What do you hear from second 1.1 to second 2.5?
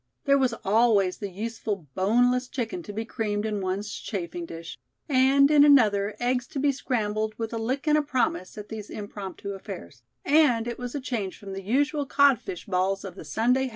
the useful boneless